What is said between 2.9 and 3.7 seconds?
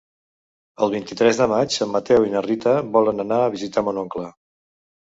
volen anar a